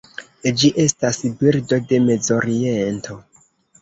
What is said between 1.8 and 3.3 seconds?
de Mezoriento.